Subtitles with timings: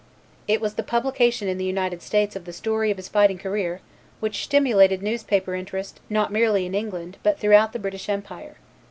[0.47, 3.81] It was the publication in the United States of the story of his fighting career
[4.19, 8.55] which stimulated newspaper interest not merely in England, but throughout the British Empire.